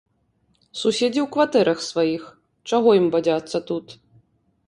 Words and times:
Суседзі 0.79 1.21
ў 1.23 1.25
кватэрах 1.35 1.79
сваіх, 1.89 2.23
чаго 2.73 2.89
ім 3.01 3.07
бадзяцца 3.17 3.57
тут. 3.71 3.85